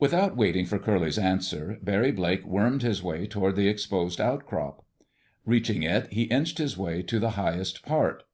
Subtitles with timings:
[0.00, 4.84] Without waiting for Curly's answer, Barry Blake wormed his way toward the exposed outcrop.
[5.44, 8.24] Reaching it, he inched his way to the highest part.